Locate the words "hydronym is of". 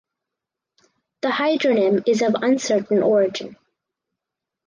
1.27-2.33